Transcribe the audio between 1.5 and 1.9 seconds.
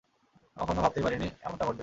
ঘটবে।